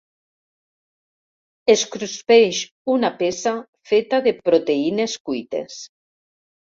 [1.73, 2.63] Es cruspeix
[2.95, 3.53] una peça
[3.93, 5.79] feta de proteïnes cuites.